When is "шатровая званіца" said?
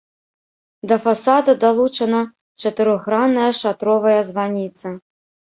3.61-4.87